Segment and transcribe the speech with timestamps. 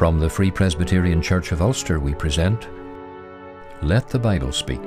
[0.00, 2.68] From the Free Presbyterian Church of Ulster, we present
[3.82, 4.80] Let the Bible Speak.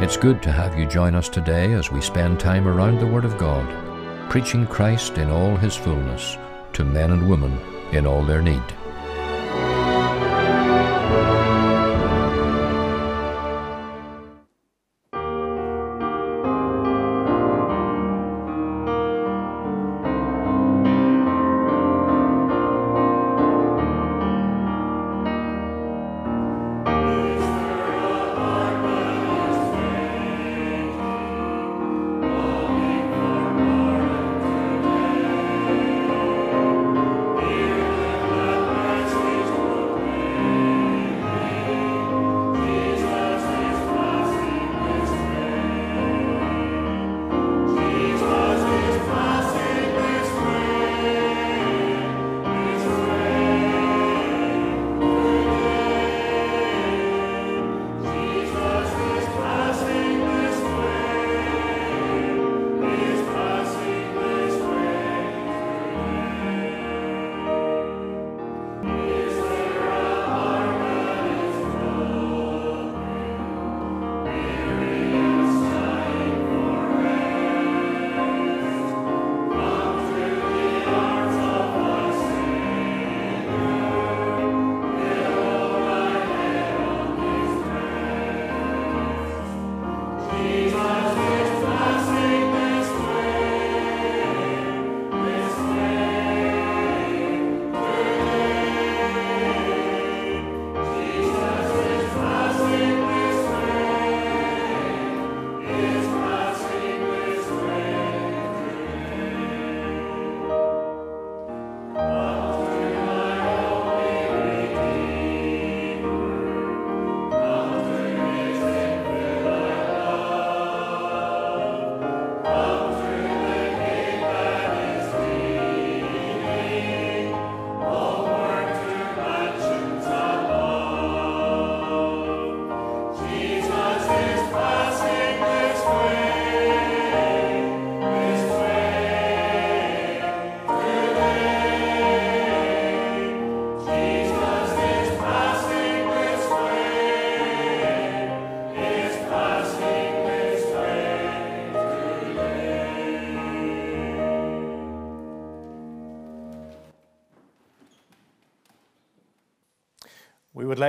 [0.00, 3.24] It's good to have you join us today as we spend time around the Word
[3.24, 6.38] of God, preaching Christ in all His fullness
[6.74, 7.58] to men and women
[7.90, 8.62] in all their need.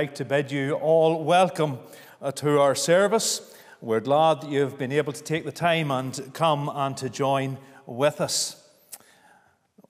[0.00, 1.78] Like to bid you all welcome
[2.22, 3.54] uh, to our service.
[3.82, 7.58] We're glad that you've been able to take the time and come and to join
[7.84, 8.66] with us.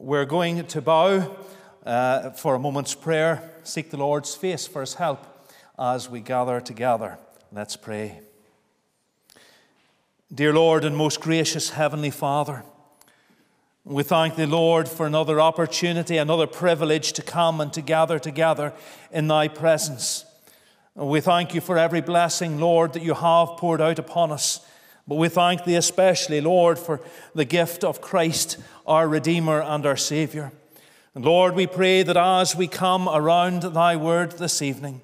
[0.00, 1.36] We're going to bow
[1.86, 5.24] uh, for a moment's prayer, seek the Lord's face for his help
[5.78, 7.16] as we gather together.
[7.52, 8.18] Let's pray.
[10.34, 12.64] Dear Lord and most gracious Heavenly Father,
[13.84, 18.74] we thank the Lord for another opportunity, another privilege to come and to gather together
[19.10, 20.26] in thy presence.
[20.94, 24.60] We thank you for every blessing, Lord, that you have poured out upon us.
[25.08, 27.00] But we thank thee especially, Lord, for
[27.34, 30.52] the gift of Christ, our Redeemer and our Saviour.
[31.14, 35.00] And Lord, we pray that as we come around thy word this evening,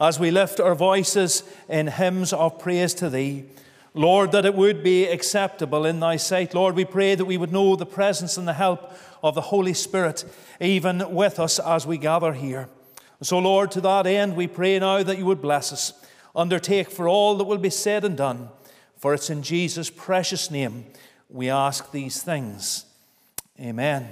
[0.00, 3.44] as we lift our voices in hymns of praise to thee,
[3.94, 6.54] Lord, that it would be acceptable in thy sight.
[6.54, 8.92] Lord, we pray that we would know the presence and the help
[9.22, 10.24] of the Holy Spirit
[10.60, 12.68] even with us as we gather here.
[13.22, 15.92] So, Lord, to that end, we pray now that you would bless us.
[16.34, 18.48] Undertake for all that will be said and done.
[18.96, 20.86] For it's in Jesus' precious name
[21.28, 22.86] we ask these things.
[23.58, 24.08] Amen.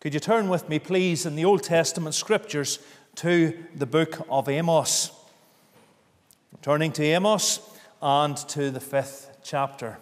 [0.00, 2.78] Could you turn with me, please, in the Old Testament scriptures
[3.16, 5.12] to the book of Amos?
[6.60, 7.60] Turning to Amos
[8.02, 9.96] and to the fifth chapter.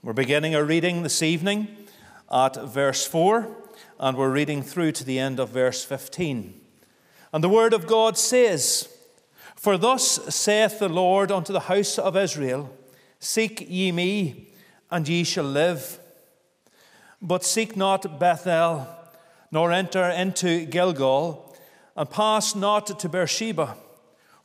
[0.00, 1.66] We're beginning our reading this evening
[2.30, 3.48] at verse 4,
[3.98, 6.54] and we're reading through to the end of verse 15.
[7.32, 8.88] And the word of God says,
[9.56, 12.72] For thus saith the Lord unto the house of Israel,
[13.18, 14.50] Seek ye me,
[14.88, 15.98] and ye shall live.
[17.20, 18.86] But seek not Bethel,
[19.50, 21.56] nor enter into Gilgal,
[21.96, 23.74] and pass not to Beersheba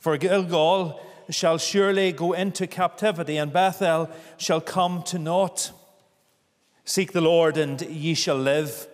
[0.04, 5.72] for Gilgal shall surely go into captivity, and Bethel shall come to naught.
[6.84, 8.86] Seek the Lord, and ye shall live,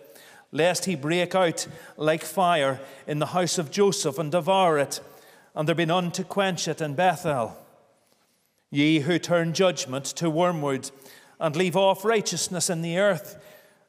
[0.53, 1.67] lest he break out
[1.97, 5.01] like fire in the house of Joseph and devour it,
[5.53, 7.57] and there be none to quench it in Bethel.
[8.69, 10.91] Ye who turn judgment to wormwood
[11.41, 13.37] and leave off righteousness in the earth,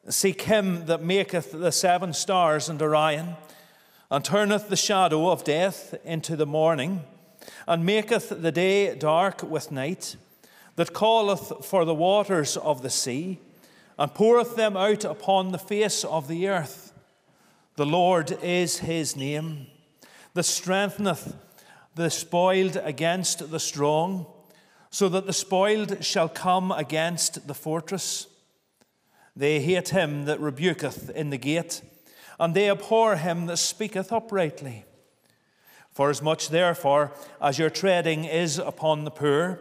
[0.08, 3.36] seek him that maketh the seven stars and Orion,
[4.12, 7.00] and turneth the shadow of death into the morning,
[7.66, 10.16] and maketh the day dark with night,
[10.76, 13.38] that calleth for the waters of the sea,
[13.98, 16.92] and poureth them out upon the face of the earth.
[17.76, 19.68] The Lord is his name,
[20.34, 21.34] that strengtheneth
[21.94, 24.26] the spoiled against the strong
[24.90, 28.26] so that the spoiled shall come against the fortress.
[29.34, 31.80] They hate him that rebuketh in the gate,
[32.42, 34.84] and they abhor him that speaketh uprightly.
[35.92, 39.60] Forasmuch therefore as your treading is upon the poor,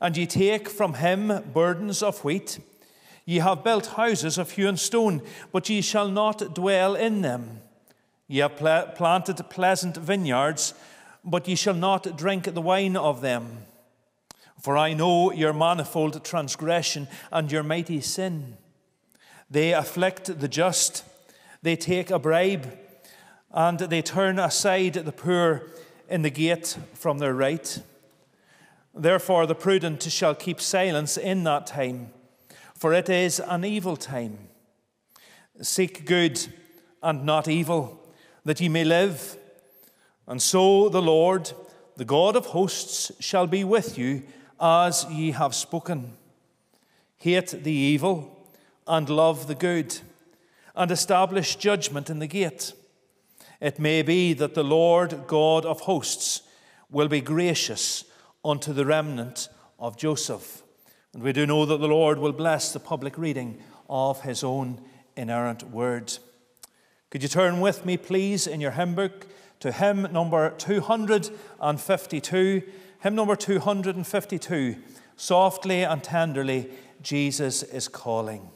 [0.00, 2.60] and ye take from him burdens of wheat,
[3.24, 5.20] ye have built houses of hewn stone,
[5.50, 7.60] but ye shall not dwell in them.
[8.28, 8.54] Ye have
[8.94, 10.74] planted pleasant vineyards,
[11.24, 13.66] but ye shall not drink the wine of them.
[14.60, 18.58] For I know your manifold transgression and your mighty sin.
[19.50, 21.02] They afflict the just,
[21.62, 22.78] they take a bribe,
[23.50, 25.62] and they turn aside the poor
[26.08, 27.80] in the gate from their right.
[28.94, 32.10] Therefore, the prudent shall keep silence in that time,
[32.74, 34.38] for it is an evil time.
[35.60, 36.46] Seek good
[37.02, 38.00] and not evil,
[38.44, 39.36] that ye may live.
[40.26, 41.52] And so the Lord,
[41.96, 44.22] the God of hosts, shall be with you
[44.60, 46.16] as ye have spoken.
[47.18, 48.48] Hate the evil
[48.86, 50.00] and love the good,
[50.74, 52.72] and establish judgment in the gate.
[53.60, 56.42] It may be that the Lord God of hosts
[56.90, 58.04] will be gracious
[58.44, 59.48] unto the remnant
[59.78, 60.62] of Joseph.
[61.14, 63.58] And we do know that the Lord will bless the public reading
[63.88, 64.80] of his own
[65.16, 66.18] inerrant word.
[67.10, 69.26] Could you turn with me, please, in your hymn book
[69.60, 72.62] to hymn number 252?
[73.00, 74.76] Hymn number 252
[75.16, 76.70] Softly and tenderly,
[77.02, 78.50] Jesus is calling.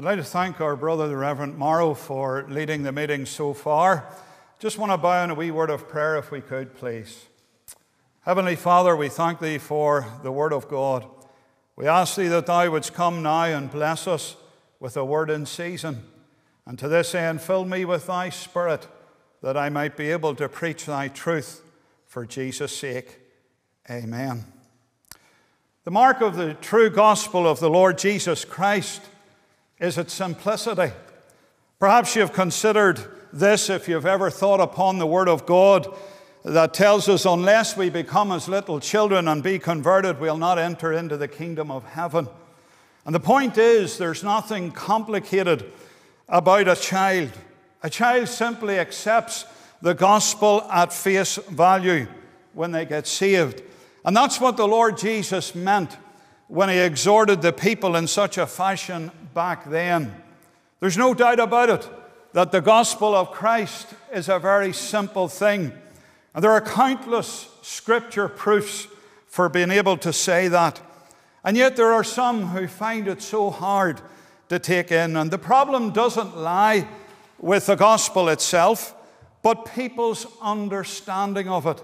[0.00, 4.10] I'd like to thank our brother, the Reverend Morrow, for leading the meeting so far.
[4.58, 7.26] Just want to bow in a wee word of prayer, if we could, please.
[8.22, 11.04] Heavenly Father, we thank Thee for the Word of God.
[11.76, 14.36] We ask Thee that Thou wouldst come now and bless us
[14.78, 16.02] with a word in season.
[16.64, 18.88] And to this end, fill me with Thy Spirit,
[19.42, 21.62] that I might be able to preach Thy truth
[22.06, 23.18] for Jesus' sake.
[23.90, 24.46] Amen.
[25.84, 29.02] The mark of the true gospel of the Lord Jesus Christ
[29.80, 30.92] is its simplicity.
[31.78, 33.00] Perhaps you've considered
[33.32, 35.92] this if you've ever thought upon the Word of God
[36.44, 40.92] that tells us, unless we become as little children and be converted, we'll not enter
[40.92, 42.28] into the kingdom of heaven.
[43.04, 45.64] And the point is, there's nothing complicated
[46.28, 47.30] about a child.
[47.82, 49.46] A child simply accepts
[49.80, 52.06] the gospel at face value
[52.52, 53.62] when they get saved.
[54.04, 55.96] And that's what the Lord Jesus meant
[56.48, 60.14] when he exhorted the people in such a fashion back then.
[60.80, 61.88] There's no doubt about it
[62.32, 65.72] that the gospel of Christ is a very simple thing.
[66.34, 68.86] And there are countless scripture proofs
[69.26, 70.80] for being able to say that.
[71.44, 74.00] And yet there are some who find it so hard
[74.48, 75.16] to take in.
[75.16, 76.86] And the problem doesn't lie
[77.38, 78.94] with the gospel itself,
[79.42, 81.82] but people's understanding of it.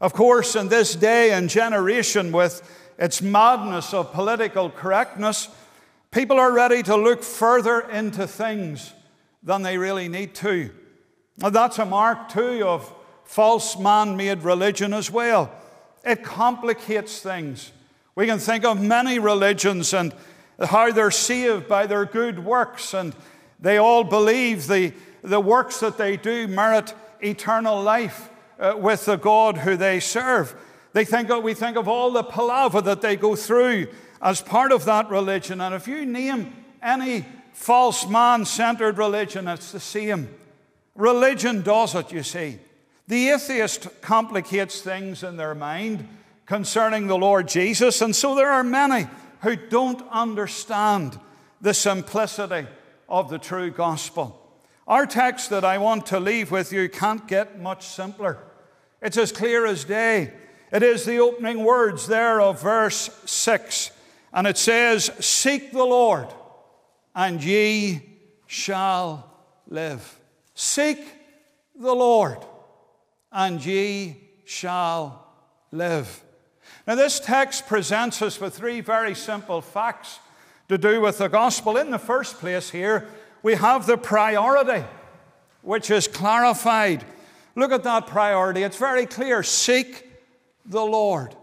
[0.00, 2.62] Of course, in this day and generation, with
[2.98, 5.48] its madness of political correctness,
[6.10, 8.92] people are ready to look further into things
[9.42, 10.70] than they really need to.
[11.38, 12.92] Now, that's a mark, too, of
[13.24, 15.52] false man made religion as well.
[16.04, 17.72] It complicates things.
[18.14, 20.12] We can think of many religions and
[20.58, 23.14] how they're saved by their good works, and
[23.60, 29.16] they all believe the, the works that they do merit eternal life uh, with the
[29.16, 30.54] God who they serve.
[30.92, 33.88] They think of, we think of all the palaver that they go through
[34.20, 35.60] as part of that religion.
[35.60, 40.28] And if you name any false man centered religion, it's the same.
[40.94, 42.58] Religion does it, you see.
[43.06, 46.06] The atheist complicates things in their mind
[46.44, 49.06] concerning the Lord Jesus, and so there are many
[49.42, 51.18] who don't understand
[51.60, 52.66] the simplicity
[53.08, 54.34] of the true gospel.
[54.86, 58.38] Our text that I want to leave with you can't get much simpler.
[59.00, 60.32] It's as clear as day.
[60.72, 63.90] It is the opening words there of verse 6.
[64.32, 66.28] And it says, Seek the Lord,
[67.14, 68.02] and ye
[68.46, 69.30] shall
[69.68, 70.18] live.
[70.54, 70.98] Seek
[71.78, 72.38] the Lord,
[73.32, 75.26] and ye shall
[75.70, 76.24] live.
[76.86, 80.20] Now, this text presents us with three very simple facts
[80.68, 81.76] to do with the gospel.
[81.76, 83.08] In the first place, here,
[83.42, 84.84] we have the priority,
[85.62, 87.04] which is clarified.
[87.54, 88.62] Look at that priority.
[88.62, 90.06] It's very clear seek
[90.64, 91.34] the Lord.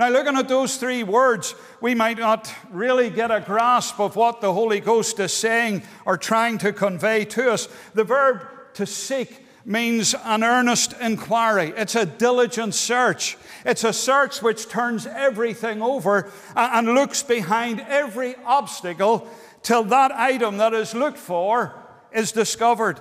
[0.00, 4.40] Now, looking at those three words, we might not really get a grasp of what
[4.40, 7.68] the Holy Ghost is saying or trying to convey to us.
[7.92, 13.36] The verb to seek means an earnest inquiry, it's a diligent search.
[13.66, 19.28] It's a search which turns everything over and looks behind every obstacle
[19.62, 21.74] till that item that is looked for
[22.10, 22.98] is discovered.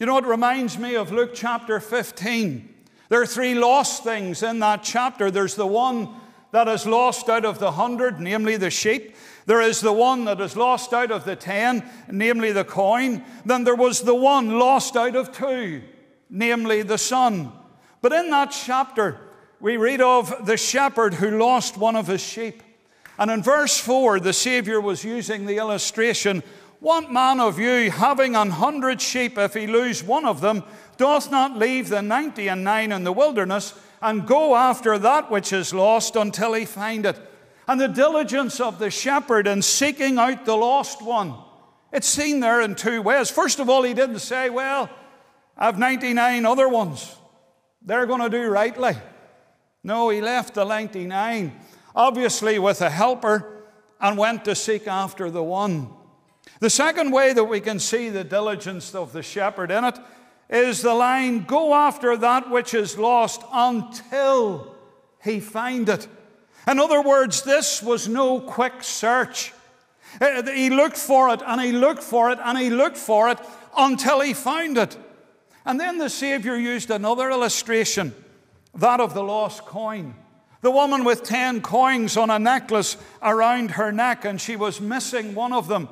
[0.00, 2.68] You know, it reminds me of Luke chapter 15.
[3.10, 5.30] There are three lost things in that chapter.
[5.30, 6.18] There's the one
[6.52, 9.16] that is lost out of the hundred, namely the sheep.
[9.46, 13.24] There is the one that is lost out of the ten, namely the coin.
[13.44, 15.82] Then there was the one lost out of two,
[16.30, 17.52] namely the son.
[18.02, 19.18] But in that chapter,
[19.60, 22.62] we read of the shepherd who lost one of his sheep.
[23.18, 26.42] And in verse 4, the Savior was using the illustration
[26.80, 30.64] What man of you, having an hundred sheep, if he lose one of them,
[30.96, 35.52] doth not leave the ninety and nine in the wilderness and go after that which
[35.52, 37.18] is lost until he find it.
[37.68, 41.34] And the diligence of the shepherd in seeking out the lost one.
[41.92, 43.30] It's seen there in two ways.
[43.30, 44.90] First of all, he didn't say, Well,
[45.56, 47.14] I've 99 other ones.
[47.80, 48.94] They're going to do rightly.
[49.84, 51.52] No, he left the 99,
[51.94, 53.64] obviously with a helper,
[54.00, 55.88] and went to seek after the one.
[56.60, 59.98] The second way that we can see the diligence of the shepherd in it
[60.52, 64.76] is the line go after that which is lost until
[65.22, 66.06] he find it.
[66.68, 69.52] In other words, this was no quick search.
[70.20, 73.38] Uh, he looked for it and he looked for it and he looked for it
[73.76, 74.96] until he found it.
[75.64, 78.14] And then the Savior used another illustration,
[78.74, 80.14] that of the lost coin.
[80.60, 85.34] The woman with ten coins on a necklace around her neck, and she was missing
[85.34, 85.88] one of them.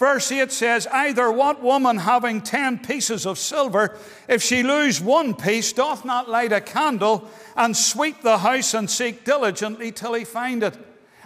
[0.00, 5.34] Verse 8 says, Either what woman having ten pieces of silver, if she lose one
[5.34, 10.24] piece, doth not light a candle and sweep the house and seek diligently till he
[10.24, 10.74] find it?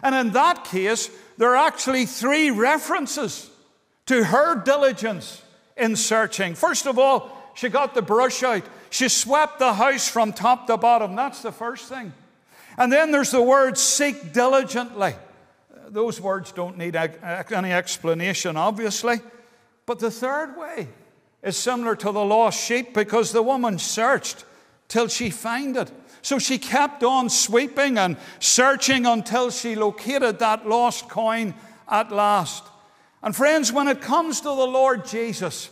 [0.03, 3.49] And in that case, there are actually three references
[4.07, 5.41] to her diligence
[5.77, 6.57] in searching.
[6.57, 8.65] First of all, she got the brush out.
[8.91, 11.15] She swept the house from top to bottom.
[11.15, 12.13] That's the first thing.
[12.77, 15.15] And then there's the word seek diligently.
[15.95, 19.21] Those words don't need any explanation, obviously.
[19.87, 20.89] But the third way
[21.41, 24.45] is similar to the lost sheep because the woman searched
[24.89, 25.93] till she found it.
[26.21, 31.55] So she kept on sweeping and searching until she located that lost coin
[31.89, 32.65] at last.
[33.23, 35.71] And friends, when it comes to the Lord Jesus,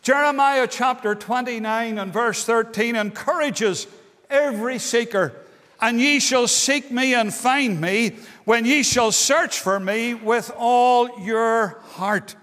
[0.00, 3.88] Jeremiah chapter 29 and verse 13 encourages
[4.30, 5.34] every seeker
[5.80, 10.50] and ye shall seek me and find me when ye shall search for me with
[10.56, 12.34] all your heart.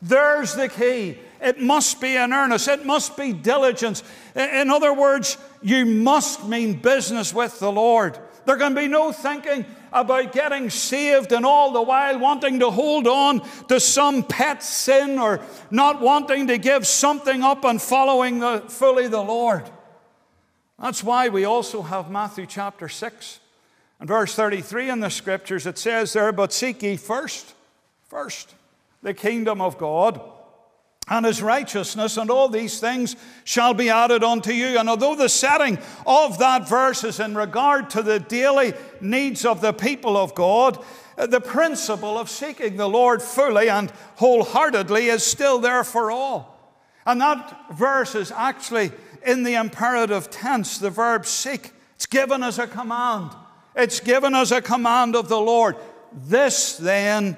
[0.00, 1.18] There's the key.
[1.40, 4.02] It must be in earnest, it must be diligence.
[4.34, 8.18] In other words, you must mean business with the Lord.
[8.44, 13.06] There can be no thinking about getting saved and all the while wanting to hold
[13.06, 18.64] on to some pet sin or not wanting to give something up and following the,
[18.68, 19.68] fully the Lord.
[20.80, 23.40] That's why we also have Matthew chapter 6
[23.98, 25.66] and verse 33 in the scriptures.
[25.66, 27.54] It says there, But seek ye first,
[28.08, 28.54] first,
[29.02, 30.20] the kingdom of God
[31.10, 34.78] and his righteousness, and all these things shall be added unto you.
[34.78, 39.60] And although the setting of that verse is in regard to the daily needs of
[39.60, 40.78] the people of God,
[41.16, 46.56] the principle of seeking the Lord fully and wholeheartedly is still there for all.
[47.06, 48.92] And that verse is actually
[49.24, 51.72] in the imperative tense, the verb seek.
[51.96, 53.30] It's given as a command.
[53.74, 55.76] It's given as a command of the Lord.
[56.12, 57.36] This then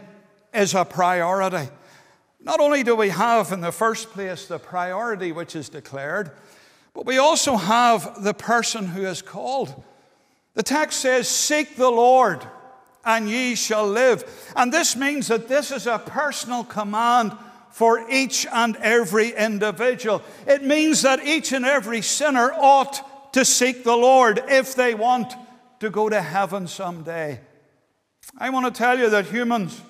[0.55, 1.71] is a priority.
[2.43, 6.31] Not only do we have in the first place the priority which is declared,
[6.95, 9.83] but we also have the person who is called.
[10.55, 12.45] The text says, Seek the Lord,
[13.05, 14.53] and ye shall live.
[14.57, 17.33] And this means that this is a personal command
[17.71, 20.23] for each and every individual.
[20.47, 25.35] It means that each and every sinner ought to seek the Lord if they want
[25.81, 27.41] to go to heaven someday.
[28.37, 29.81] I want to tell you that humans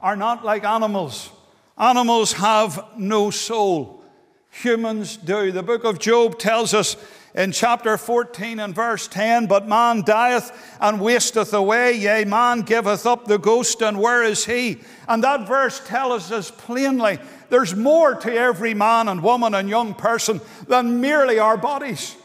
[0.00, 1.30] are not like animals.
[1.78, 4.04] Animals have no soul.
[4.50, 5.50] Humans do.
[5.50, 6.96] The book of Job tells us
[7.34, 13.06] in chapter 14 and verse 10 But man dieth and wasteth away, yea, man giveth
[13.06, 14.80] up the ghost, and where is he?
[15.08, 17.18] And that verse tells us plainly
[17.48, 22.16] there's more to every man and woman and young person than merely our bodies.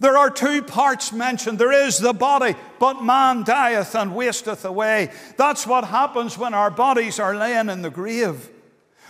[0.00, 1.58] There are two parts mentioned.
[1.58, 5.10] There is the body, but man dieth and wasteth away.
[5.36, 8.48] That's what happens when our bodies are laying in the grave.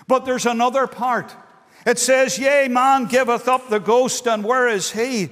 [0.09, 1.33] But there's another part.
[1.87, 5.31] It says, Yea, man giveth up the ghost, and where is he?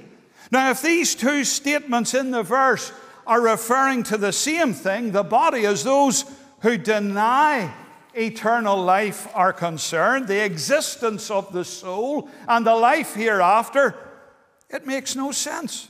[0.51, 2.91] Now, if these two statements in the verse
[3.27, 6.25] are referring to the same thing, the body, as those
[6.61, 7.71] who deny
[8.15, 13.95] eternal life are concerned, the existence of the soul and the life hereafter,
[14.69, 15.87] it makes no sense.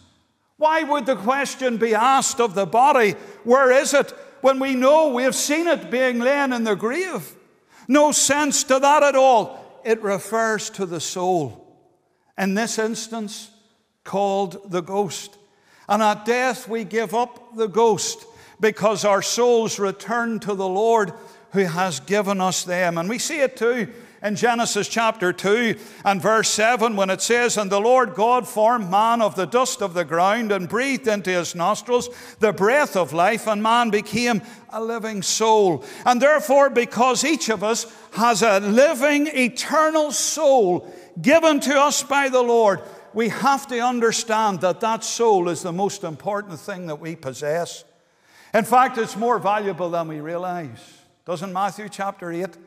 [0.58, 3.12] Why would the question be asked of the body,
[3.46, 7.36] where is it, when we know we have seen it being lain in the grave?
[7.88, 11.66] No sense to that at all it refers to the soul.
[12.38, 13.52] In this instance,
[14.04, 15.38] called the ghost.
[15.88, 18.26] And at death, we give up the ghost
[18.60, 21.14] because our souls return to the Lord
[21.52, 22.98] who has given us them.
[22.98, 27.58] And we see it too in Genesis chapter 2 and verse 7 when it says,
[27.58, 31.32] And the Lord God formed man of the dust of the ground and breathed into
[31.32, 35.84] his nostrils the breath of life, and man became a living soul.
[36.06, 42.30] And therefore, because each of us has a living, eternal soul given to us by
[42.30, 42.82] the Lord,
[43.14, 47.84] we have to understand that that soul is the most important thing that we possess.
[48.54, 50.80] In fact, it's more valuable than we realize.
[51.26, 52.58] Doesn't Matthew chapter 8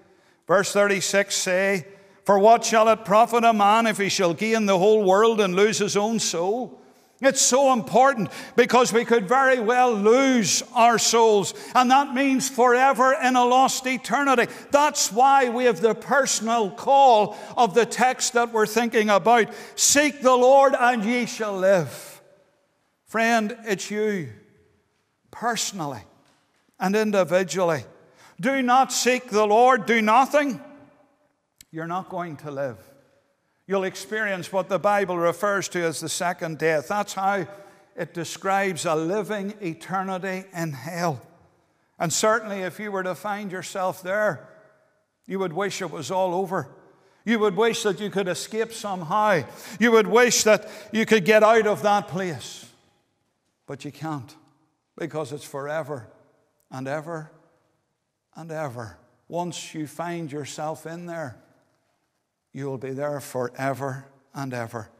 [0.46, 1.86] Verse 36 say,
[2.24, 5.54] For what shall it profit a man if he shall gain the whole world and
[5.54, 6.82] lose his own soul?
[7.22, 13.14] It's so important because we could very well lose our souls, and that means forever
[13.14, 14.52] in a lost eternity.
[14.72, 20.20] That's why we have the personal call of the text that we're thinking about Seek
[20.20, 22.20] the Lord, and ye shall live.
[23.06, 24.30] Friend, it's you
[25.30, 26.02] personally
[26.80, 27.84] and individually
[28.42, 30.60] do not seek the Lord, do nothing,
[31.70, 32.76] you're not going to live.
[33.68, 36.88] You'll experience what the Bible refers to as the second death.
[36.88, 37.46] That's how
[37.96, 41.22] it describes a living eternity in hell.
[41.98, 44.48] And certainly, if you were to find yourself there,
[45.26, 46.68] you would wish it was all over.
[47.24, 49.44] You would wish that you could escape somehow.
[49.78, 52.66] You would wish that you could get out of that place.
[53.66, 54.34] But you can't
[54.98, 56.08] because it's forever
[56.72, 57.30] and ever
[58.36, 58.96] and ever.
[59.28, 61.36] once you find yourself in there,
[62.52, 64.90] you will be there forever and ever.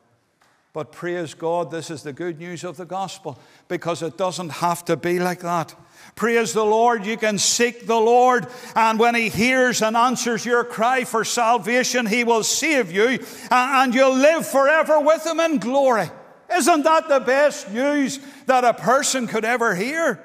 [0.72, 4.86] But praise God, this is the good news of the gospel because it doesn't have
[4.86, 5.74] to be like that.
[6.16, 10.64] Praise the Lord, you can seek the Lord, and when He hears and answers your
[10.64, 13.18] cry for salvation, He will save you
[13.50, 16.10] and you'll live forever with Him in glory.
[16.50, 20.22] Isn't that the best news that a person could ever hear?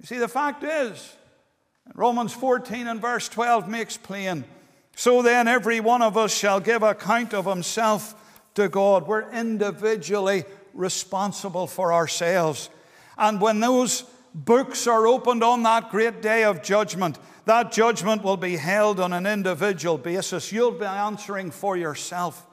[0.00, 1.16] You see, the fact is,
[1.94, 4.44] Romans 14 and verse 12 makes plain.
[4.94, 8.14] So then, every one of us shall give account of himself
[8.54, 9.06] to God.
[9.06, 12.70] We're individually responsible for ourselves.
[13.16, 18.36] And when those books are opened on that great day of judgment, that judgment will
[18.36, 20.52] be held on an individual basis.
[20.52, 22.46] You'll be answering for yourself.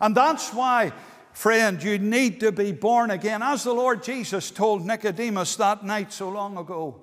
[0.00, 0.92] And that's why,
[1.32, 3.42] friend, you need to be born again.
[3.42, 7.00] As the Lord Jesus told Nicodemus that night so long ago,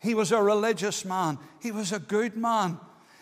[0.00, 2.78] he was a religious man, he was a good man,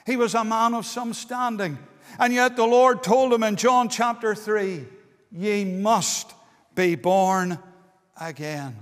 [0.06, 1.78] he was a man of some standing.
[2.18, 4.86] And yet the Lord told him in John chapter 3
[5.30, 6.32] Ye must
[6.74, 7.58] be born
[8.18, 8.76] again.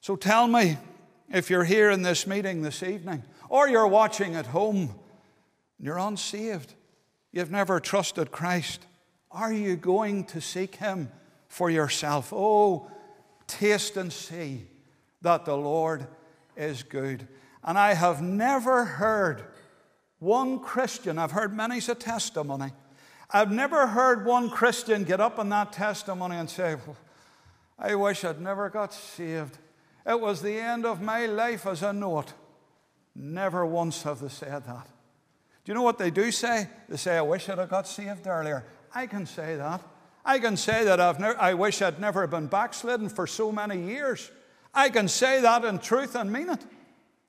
[0.00, 0.76] So tell me
[1.30, 4.94] if you're here in this meeting this evening, or you're watching at home,
[5.78, 6.74] you're unsaved,
[7.30, 8.86] you've never trusted Christ,
[9.30, 11.10] are you going to seek Him
[11.48, 12.32] for yourself?
[12.32, 12.90] Oh,
[13.46, 14.66] taste and see
[15.22, 16.06] that the Lord
[16.56, 17.26] is good.
[17.62, 19.44] And I have never heard
[20.18, 22.72] one Christian, I've heard many's a testimony,
[23.30, 26.76] I've never heard one Christian get up in that testimony and say,
[27.78, 29.58] I wish I'd never got saved.
[30.06, 32.32] It was the end of my life as I know it.
[33.14, 34.86] Never once have they said that.
[35.64, 36.68] Do you know what they do say?
[36.88, 38.64] They say, I wish I'd have got saved earlier.
[38.94, 39.80] I can say that.
[40.24, 43.80] I can say that I've ne- I wish I'd never been backslidden for so many
[43.80, 44.30] years.
[44.74, 46.60] I can say that in truth and mean it.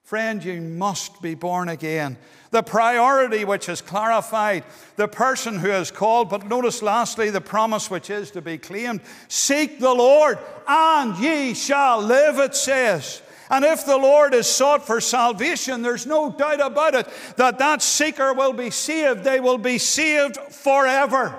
[0.05, 2.17] Friend, you must be born again.
[2.51, 4.63] The priority which is clarified,
[4.97, 9.01] the person who is called, but notice lastly the promise which is to be claimed
[9.27, 13.23] Seek the Lord, and ye shall live, it says.
[13.49, 17.81] And if the Lord is sought for salvation, there's no doubt about it that that
[17.81, 19.23] seeker will be saved.
[19.23, 21.35] They will be saved forever.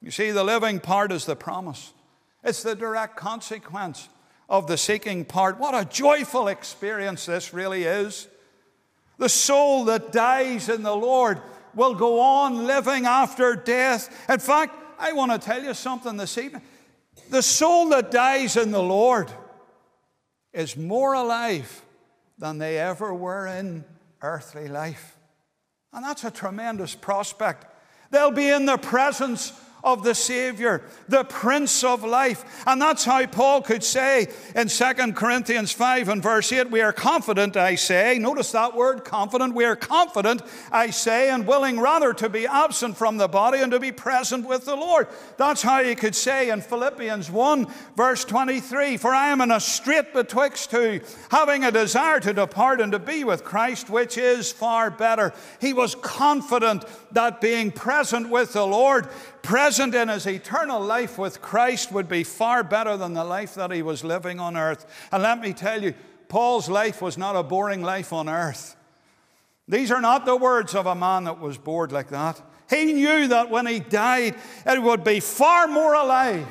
[0.00, 1.92] You see, the living part is the promise,
[2.42, 4.08] it's the direct consequence
[4.48, 5.58] of the seeking part.
[5.58, 8.28] What a joyful experience this really is.
[9.18, 11.40] The soul that dies in the Lord
[11.74, 14.08] will go on living after death.
[14.28, 16.62] In fact, I want to tell you something this evening.
[17.30, 19.30] The soul that dies in the Lord
[20.52, 21.82] is more alive
[22.38, 23.84] than they ever were in
[24.22, 25.16] earthly life.
[25.92, 27.66] And that's a tremendous prospect.
[28.10, 29.52] They'll be in the presence
[29.84, 32.64] of the Savior, the Prince of Life.
[32.66, 36.92] And that's how Paul could say in 2 Corinthians 5 and verse 8, We are
[36.92, 38.18] confident, I say.
[38.18, 39.54] Notice that word, confident.
[39.54, 43.72] We are confident, I say, and willing rather to be absent from the body and
[43.72, 45.08] to be present with the Lord.
[45.36, 49.60] That's how he could say in Philippians 1, verse 23, For I am in a
[49.60, 54.52] strait betwixt two, having a desire to depart and to be with Christ, which is
[54.52, 55.32] far better.
[55.60, 59.08] He was confident that being present with the Lord,
[59.48, 63.72] present in his eternal life with Christ, would be far better than the life that
[63.72, 64.84] he was living on earth.
[65.10, 65.94] And let me tell you,
[66.28, 68.76] Paul's life was not a boring life on earth.
[69.66, 72.42] These are not the words of a man that was bored like that.
[72.68, 74.34] He knew that when he died,
[74.66, 76.46] it would be far more alive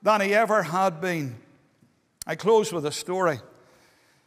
[0.00, 1.36] than he ever had been.
[2.26, 3.40] I close with a story.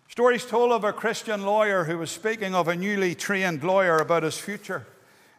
[0.10, 4.22] Stories told of a Christian lawyer who was speaking of a newly trained lawyer about
[4.22, 4.86] his future.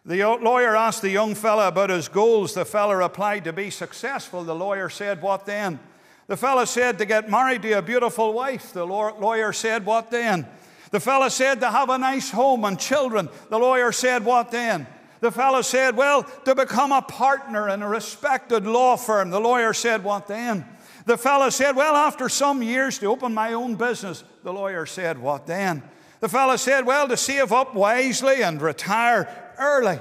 [0.07, 2.55] The lawyer asked the young fellow about his goals.
[2.55, 4.45] The fellow replied, To be successful.
[4.45, 5.81] The lawyer said, What then?
[6.29, 8.73] The fellow said, To get married to a beautiful wife.
[8.73, 10.47] The lawyer said, What then?
[10.93, 13.29] The fellow said, To have a nice home and children.
[13.51, 14.87] The lawyer said, What then?
[15.19, 19.31] The fellow said, Well, to become a partner in a respected law firm.
[19.31, 20.65] The lawyer said, What then?
[21.05, 24.23] The fellow said, Well, after some years to open my own business.
[24.45, 25.83] The lawyer said, What then?
[26.21, 29.99] The fellow said, Well, to save up wisely and retire early.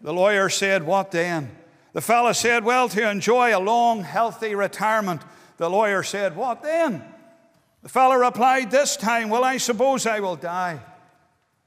[0.00, 1.50] The lawyer said, What then?
[1.92, 5.22] The fellow said, Well, to enjoy a long, healthy retirement.
[5.56, 7.02] The lawyer said, What then?
[7.82, 10.80] The fellow replied, This time, well, I suppose I will die.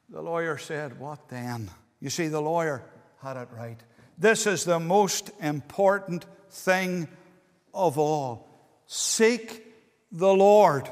[0.09, 1.69] The lawyer said, What then?
[1.99, 2.83] You see, the lawyer
[3.21, 3.79] had it right.
[4.17, 7.07] This is the most important thing
[7.73, 8.47] of all.
[8.87, 9.65] Seek
[10.11, 10.89] the Lord,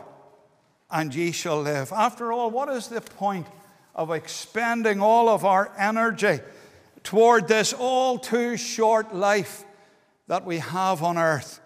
[0.90, 1.92] and ye shall live.
[1.92, 3.48] After all, what is the point
[3.96, 6.40] of expending all of our energy
[7.04, 9.64] toward this all too short life
[10.28, 11.60] that we have on earth,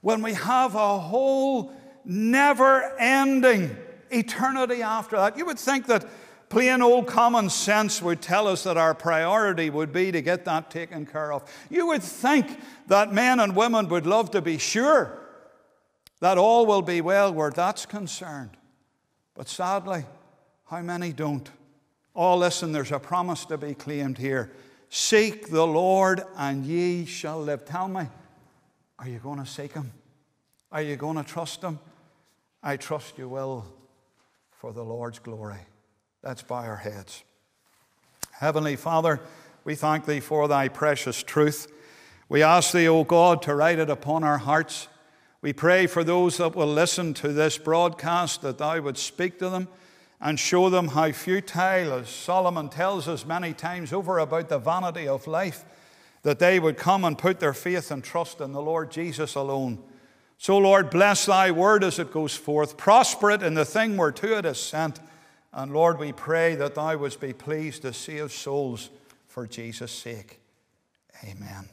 [0.00, 1.72] when we have a whole
[2.04, 3.76] never ending
[4.10, 5.36] eternity after that.
[5.36, 6.06] You would think that
[6.48, 10.70] plain old common sense would tell us that our priority would be to get that
[10.70, 11.48] taken care of.
[11.70, 15.18] You would think that men and women would love to be sure
[16.20, 18.56] that all will be well where that's concerned.
[19.34, 20.04] But sadly,
[20.66, 21.48] how many don't?
[22.20, 24.50] Oh, listen, there's a promise to be claimed here.
[24.88, 27.64] Seek the Lord and ye shall live.
[27.64, 28.08] Tell me,
[28.98, 29.92] are you going to seek Him?
[30.72, 31.78] Are you going to trust Him?
[32.60, 33.64] I trust you will
[34.50, 35.60] for the Lord's glory.
[36.24, 37.22] Let's bow our heads.
[38.32, 39.20] Heavenly Father,
[39.62, 41.72] we thank Thee for Thy precious truth.
[42.28, 44.88] We ask Thee, O God, to write it upon our hearts.
[45.40, 49.50] We pray for those that will listen to this broadcast that Thou would speak to
[49.50, 49.68] them
[50.20, 55.06] and show them how futile, as Solomon tells us many times over about the vanity
[55.06, 55.64] of life,
[56.22, 59.78] that they would come and put their faith and trust in the Lord Jesus alone.
[60.36, 62.76] So, Lord, bless thy word as it goes forth.
[62.76, 65.00] Prosper it in the thing whereto it is sent.
[65.52, 68.90] And Lord, we pray that thou wouldst be pleased to save souls
[69.26, 70.40] for Jesus' sake.
[71.24, 71.68] Amen.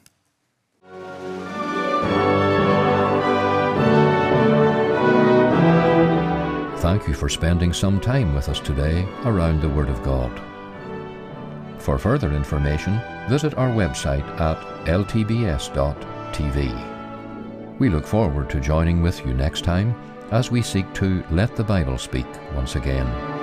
[6.85, 10.31] Thank you for spending some time with us today around the Word of God.
[11.81, 15.39] For further information, visit our website at ltbs.tv.
[17.79, 19.95] We look forward to joining with you next time
[20.29, 23.34] as we seek to let the Bible speak once again.